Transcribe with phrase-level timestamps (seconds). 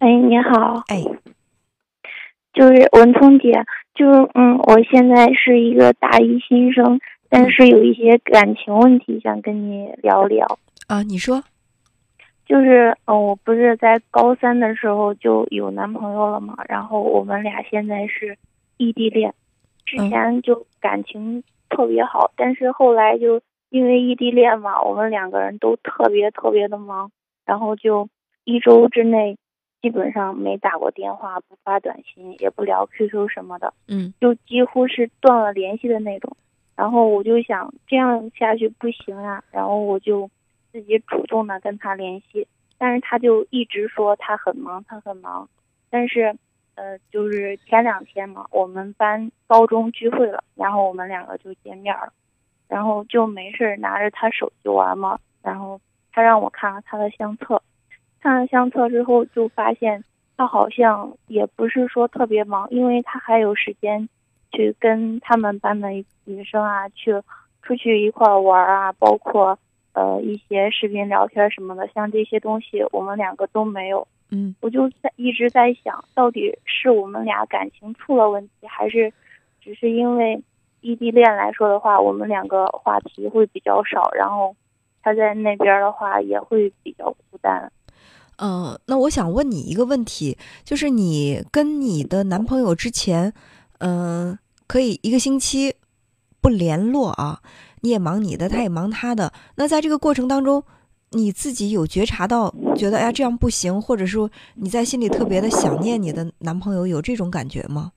[0.00, 1.04] 哎，你好，哎，
[2.54, 3.52] 就是文聪姐，
[3.94, 10.58] 就是嗯，我现在是一个大一新生，但是有一些感情问题想跟你聊聊。
[10.88, 11.42] 啊，你说，
[12.46, 18.38] 就是嗯，我不是在高三的时候就有男朋友了嘛，然后我们俩现在是
[18.78, 19.34] 异地恋，
[19.84, 27.10] 之前就感情特别好，但是后来就因为异地恋嘛，我们两个人都特别特别的忙，
[27.44, 28.08] 然后就
[28.44, 29.36] 一周之内
[29.82, 36.36] 基本上没打过电话，不发短信，也不聊 QQ 什么的，嗯就几乎是断了联系的那种。
[36.76, 40.30] 然后我就想这样下去不行啊，然后我就
[40.72, 42.46] 自己主动的跟他联系，
[42.78, 45.48] 但是他就一直说他很忙，他很忙。
[45.90, 46.34] 但是，
[46.76, 52.12] 呃，就是前两天嘛，我们班高中聚会了，然后我们两个就见面了，
[52.68, 55.80] 然后就没事儿拿着他手机玩嘛，然后
[56.12, 57.60] 他让我看了他的相册，
[58.20, 60.04] 看了相册之后就发现
[60.36, 64.08] 他好像也不是说特别忙，因为他还有时间
[64.52, 65.88] 去跟他们班的
[66.24, 67.12] 女生啊去
[67.62, 69.58] 出去一块儿玩啊，包括
[69.92, 74.06] 呃一些视频聊天什么的，像这些东西我们两个都没有。
[74.32, 79.12] 嗯我就在一直在想，到底是我们俩感情出了问题，还是
[79.60, 80.40] 只是因为
[80.80, 84.54] 异地恋来说的话，我们两个话题会比较少，然后
[85.02, 87.72] 他在那边的话也会比较孤单。
[88.42, 93.32] 嗯、那我想问你一个问题，就是你跟你的男朋友之前，
[93.78, 95.74] 嗯、可以一个星期
[96.40, 97.40] 不联络啊，
[97.82, 99.32] 你也忙你的，他也忙他的。
[99.56, 100.64] 那在这个过程当中，
[101.10, 107.92] 你自己有觉察到，觉得哎呀这样不行，或者说你在心里特别的想念你的男朋友，有这种感觉吗？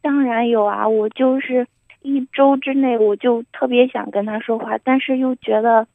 [0.00, 1.66] 当然有啊，我就是
[2.00, 5.86] 一周之内我就特别想跟他说话，但是又觉得，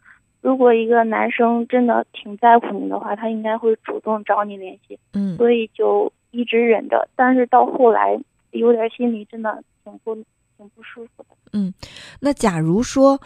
[0.47, 7.05] 如果一个男生真的挺在乎你的话，他应该会主动找你联系，嗯所以就一直忍着。
[7.17, 8.17] 但是到后来，
[8.51, 11.35] 有点心里真的挺不挺不舒服的。
[11.51, 11.73] 嗯
[12.21, 13.19] 那假如说，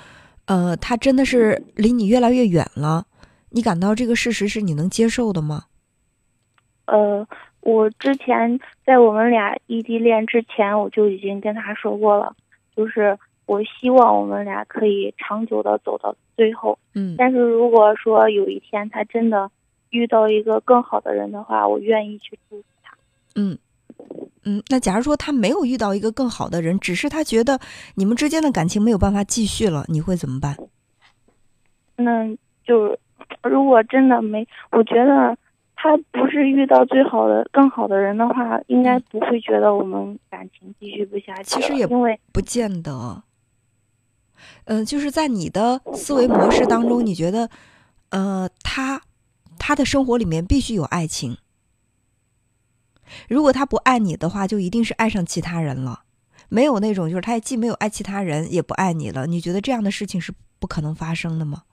[0.47, 3.05] 呃，他真的是离你越来越远了，
[3.51, 5.65] 你感到这个事实是你能接受的吗？
[6.87, 7.27] 呃，
[7.59, 12.35] 我之前在我们俩异地恋之前，我就已经跟他说过了，
[12.75, 13.15] 就是
[13.51, 16.79] 我希望我们俩可以长久的走到最后。
[16.93, 19.51] 嗯但是如果说有一天他真的
[19.89, 22.95] 遇到一个更好的人的话，我愿意去祝福他。
[23.35, 23.57] 嗯
[24.45, 24.63] 嗯。
[24.69, 27.59] 那假如说他没有遇到一个更好的人，只是他觉得
[27.95, 30.55] 你们之间的感情没有办法继续了，你会怎么办？
[31.97, 32.25] 那
[32.63, 32.97] 就
[33.43, 35.37] 如果真的没，我觉得
[35.75, 41.43] 他不是遇到最好的、更好的人的话，应该不会觉得我们感情继续不下去。
[41.43, 43.21] 其实也因为不见得。
[44.65, 47.49] 嗯、就是在你的思维模式当中，你觉得，
[48.09, 49.01] 呃，他
[49.59, 51.37] 他的生活里面必须有爱情。
[53.27, 56.03] 如果他不爱你的话，就一定是爱上其他人了。
[56.49, 59.27] 没有那种就是他既没有爱其他人，也不爱你了。
[59.27, 61.63] 你觉得这样的事情是不可能发生的吗？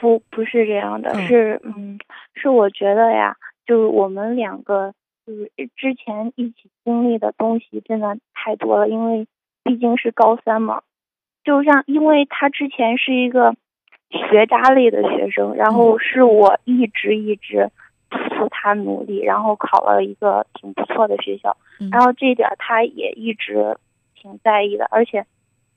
[0.00, 1.98] 不不是这样的，嗯是嗯，
[2.34, 4.94] 是我觉得呀，就是我们两个
[5.26, 9.26] 就是之前一起经历的东西真的太多了，因为
[9.64, 10.82] 毕竟是高三嘛，
[11.46, 13.54] 就像因为他之前是一个
[14.10, 17.70] 学渣类的学生，然后是我一直一直
[18.10, 21.88] 督促他努力，然后考了一个挺不错的学校，嗯。
[21.90, 23.78] 然后这一点他也一直
[24.20, 25.24] 挺在意的，而且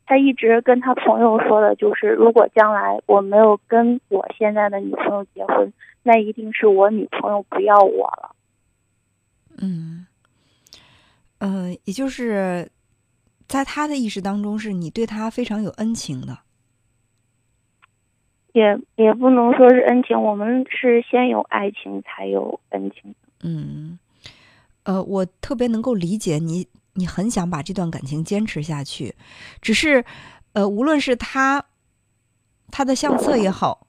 [0.08, 8.36] 他一直跟他朋友说的就是，如果将来我没有跟我现在的女朋友结婚，那一定是我女朋友不要我了。
[9.62, 10.08] 嗯，
[11.38, 12.68] 嗯、也就是
[13.50, 16.38] 在他的意识当中，是你对他非常有恩情的。
[18.54, 23.14] 也也不能说是恩情，我们是先有爱情才有恩情。
[23.42, 23.98] 嗯，
[24.84, 29.16] 呃，我特别能够理解你，你很想把这段感情坚持下去，
[29.62, 30.06] 只是，
[30.54, 31.66] 呃，无论是他
[32.70, 33.88] 他的相册也好，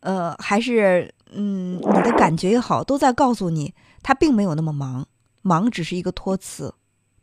[0.00, 5.06] 呃，还是嗯你的感觉也好，都在告诉你，他并没有那么忙，
[5.42, 6.74] 忙只是一个托词。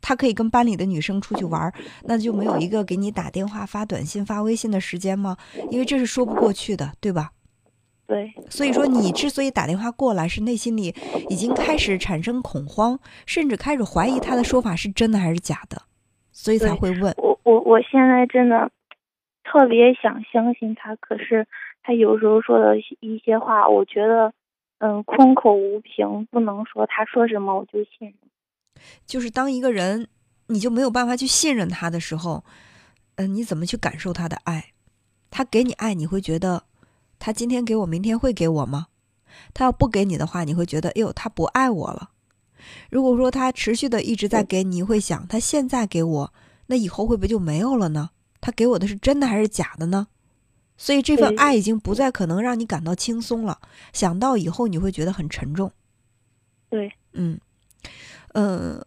[0.04, 1.74] 他可以跟班里的女生出去玩，
[2.04, 5.38] 那就没有一个给你打电话、发短信、发微信的时间吗？
[5.72, 7.32] 因为这是说不过去的，对吧？
[8.06, 10.94] 对，所以说，你之所以打电话过来，是内心里
[11.30, 15.82] 已经开始产生恐慌，甚至开始怀疑他的说法是真的还是假的，
[16.34, 17.14] 所以才会问。
[17.18, 18.70] 我我我现在真的
[19.46, 21.48] 特别想相信他，可是
[21.82, 24.34] 他有时候说的一些话，我觉得
[24.80, 28.28] 嗯空口无凭，不能说他说什么我就信什么。
[29.06, 30.08] 就是当一个人
[30.48, 32.44] 你就没有办法去信任他的时候，
[33.16, 34.74] 嗯、你怎么去感受他的爱？
[35.30, 36.64] 他给你爱，你会觉得
[37.20, 38.88] 他今天给我，明天会给我吗？
[39.54, 42.12] 他要不给你的话，你会觉得，哎呦，他不爱我了。
[42.90, 46.34] 如果说他持续的一直在给你，会想，他现在给我，
[46.68, 48.12] 那以后会不会就没有了呢？
[48.40, 50.08] 他给我的是真的还是假的呢？
[50.78, 53.60] 所以这份爱已经不再可能让你感到轻松了。
[53.92, 55.72] 想到以后，你会觉得很沉重。
[56.70, 57.40] 对，嗯，
[58.34, 58.80] 呃，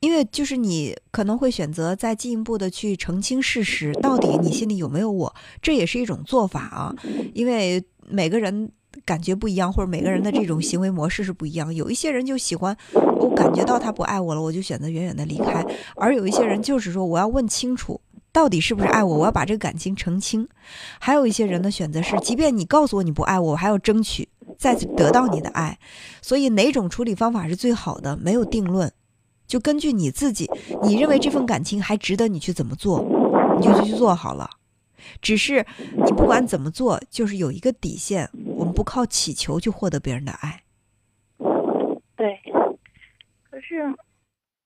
[0.00, 6.94] 因为就是你可能会选择再进一步的去澄清事实，到底你心里有没有我，这也是一种做法啊。
[7.34, 8.70] 因为每个人
[9.04, 11.74] 感觉不一样，或者每个人的这种行为模式是不一样。
[11.74, 15.62] 有一些人就喜欢，我感觉到他不爱我了，我就选择远远的离开；
[15.96, 18.00] 而有一些人就是说，我要问清楚。
[18.30, 19.16] 到底是不是爱我？
[19.16, 20.46] 我要把这个感情澄清。
[21.00, 24.28] 还有一些人的选择是，即便你告诉我你不爱我，我还要争取
[24.58, 25.78] 再次得到你的爱。
[26.20, 28.14] 所以哪种处理方法是最好的？
[28.18, 28.92] 没有定论，
[29.46, 30.50] 就根据你自己，
[30.82, 33.02] 你认为这份感情还值得你去怎么做，
[33.58, 34.50] 你就去做好了。
[35.22, 35.64] 只是
[36.04, 40.64] 你不管怎么做，就是有一个底线，我们不靠祈求去获得别人的爱。
[42.16, 42.38] 对，
[43.48, 43.94] 可是。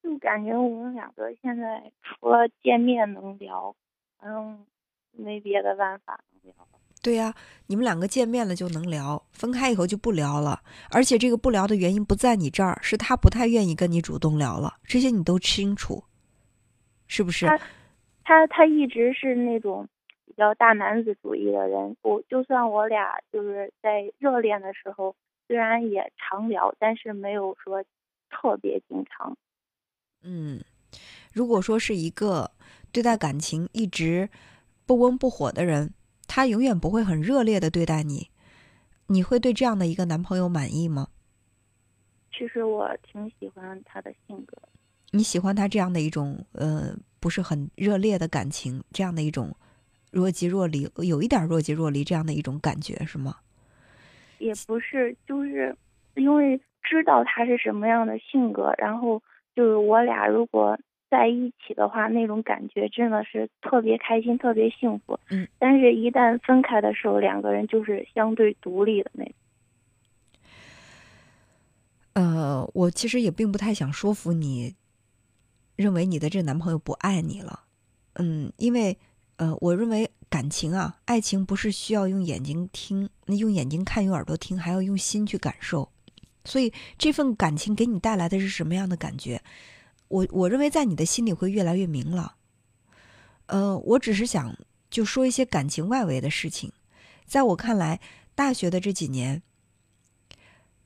[0.02, 3.72] 就感觉我们两个现在除了见面能聊，
[4.18, 4.66] 反正
[5.12, 6.66] 没别的办法能聊。
[7.02, 7.34] 对呀，
[7.66, 10.62] 你们两个见面了就能聊，分开以后就不聊了。
[10.88, 14.74] 而且这个不聊的原因不在你这儿，是他不太愿意跟你主动聊了。
[14.84, 16.04] 这些你都清楚，
[17.08, 17.46] 是不是？
[17.46, 17.58] 他
[18.22, 19.88] 他他一直是那种
[20.24, 21.96] 比较大男子主义的人。
[22.02, 25.16] 我就算我俩就是在热恋的时候，
[25.48, 27.82] 虽然也常聊，但是没有说
[28.30, 29.36] 特别经常。
[30.22, 30.62] 嗯，
[31.32, 32.52] 如果说是一个
[32.92, 34.30] 对待感情一直
[34.86, 35.92] 不温不火的人，
[36.34, 38.30] 他永远不会很热烈的对待你，
[39.08, 41.08] 你会对这样的一个男朋友满意吗？
[42.32, 44.56] 其实我挺喜欢他的性格。
[45.10, 49.54] 你喜欢他这样的一种呃，不是很热烈的感情，这样的一种
[50.10, 53.36] 若即若离，有一点若即若离这样的一种感觉是吗？
[54.38, 55.76] 也不是，就是
[56.14, 59.22] 因为知道他是什么样的性格，然后。
[59.54, 60.78] 就是我俩如果
[61.12, 65.20] 在一起的话，那种感觉真的是特别开心、特别幸福。
[65.28, 69.34] 嗯，但是，一旦分开的时候，两个人就是相对独立的那种。
[72.14, 74.74] 呃，我其实也并不太想说服你，
[75.76, 77.64] 认为你的这个男朋友不爱你了。
[78.14, 78.96] 嗯，因为
[79.36, 85.90] 呃，我认为感情啊，爱情不是需要用眼睛听，用眼睛看，用耳朵听，还要用心去感受。
[86.46, 89.42] 所以这份感情给你带来的是什么样的感觉？
[90.12, 92.34] 我我认为在你的心里会越来越明朗。
[93.46, 94.54] 呃，我只是想
[94.90, 96.70] 就说一些感情外围的事情。
[97.24, 97.98] 在我看来，
[98.34, 99.42] 大学的这几年，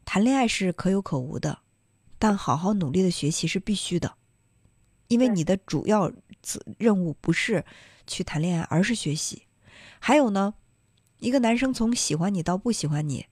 [0.05, 1.59] 谈恋爱是可有可无的，
[2.21, 4.15] 但好好努力的学习是必须的，
[5.09, 6.13] 因为你的主要
[6.79, 7.65] 任务不是
[8.07, 9.43] 去谈恋爱，而是学习。
[9.99, 10.55] 还有呢，
[11.19, 13.27] 一个男生从喜欢你到不喜欢你，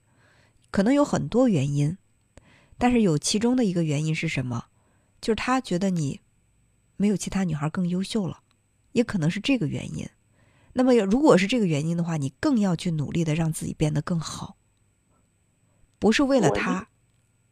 [0.71, 1.97] 可能有很多原因。
[2.77, 4.65] 但是有其中的一个原因是什么？
[5.25, 6.21] 就是他觉得你
[6.97, 8.41] 没有其他女孩更优秀了，
[8.91, 10.07] 也可能是这个原因。
[10.73, 14.55] 那么如果是这个原因的话，你更要去努力的让自己变得更好，
[15.97, 16.87] 不是为了他。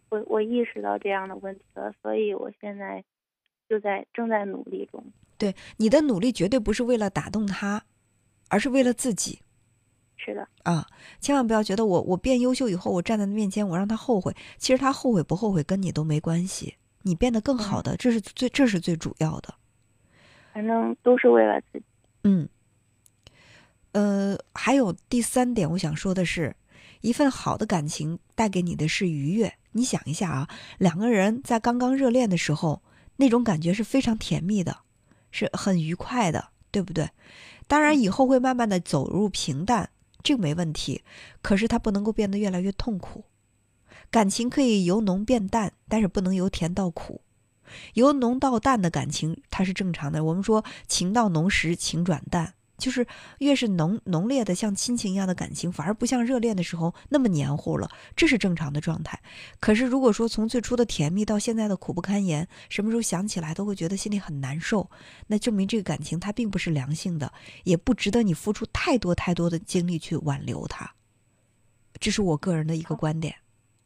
[0.09, 3.03] 我我意识到这样的问题了，所以我现在
[3.67, 5.03] 就在正在努力中。
[5.39, 7.83] 对你的努力绝对不是为了打动他，
[8.49, 9.39] 而是为了自己。
[10.15, 10.85] 是的啊，
[11.19, 14.31] 千万不要觉得我我变优秀以后，我站在他面前，我让他后悔。
[14.59, 19.53] 其实他后悔不后悔跟你都没关系，你变得更好的，这是最这是最主要的。
[20.51, 21.85] 反正都是为了自己。
[22.23, 22.49] 嗯，
[23.91, 26.55] 呃，还有第三点，我想说的是，
[27.01, 29.53] 一份好的感情带给你的是愉悦。
[29.71, 32.81] 你想一下啊，两个人在刚刚热恋的时候，
[33.17, 34.77] 那种感觉是非常甜蜜的，
[35.31, 37.09] 是很愉快的，对不对？
[37.67, 39.89] 当然，以后会慢慢的走入平淡。
[40.21, 41.03] 这个没问题，
[41.41, 43.25] 可是它不能够变得越来越痛苦。
[44.09, 47.21] 感情可以由浓变淡，但是不能由甜到苦。
[47.93, 50.23] 由浓到淡的感情，它是正常的。
[50.23, 52.53] 我们说情到浓时，情转淡。
[52.75, 53.07] 就是
[53.37, 59.17] 越是浓浓烈的像亲情一样的感情，反而不像热恋的时候那么黏糊了，这是正常的状态。
[59.61, 64.89] 可是如果说从最初的甜蜜到现在的苦不堪言，什么时候想起来都会觉得心里很难受，
[65.27, 67.31] 那证明这个感情它并不是良性的，
[67.63, 70.93] 也不值得你付出太多太多的精力去挽留它。
[72.01, 73.35] 这是我个人的一个观点，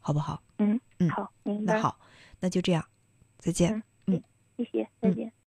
[0.07, 0.41] 好不好？
[0.59, 1.73] 嗯嗯，好，明白。
[1.73, 1.99] 那好，
[2.39, 2.81] 那就这样，
[3.39, 3.83] 再见。
[4.05, 4.23] 嗯，
[4.55, 5.29] 谢谢，再见。